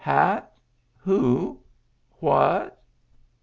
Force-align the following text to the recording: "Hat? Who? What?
"Hat? 0.03 0.57
Who? 1.05 1.61
What? 2.21 2.81